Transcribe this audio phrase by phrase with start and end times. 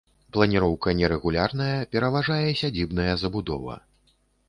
[0.37, 3.83] Планіроўка нерэгулярная, пераважае сядзібная забудова.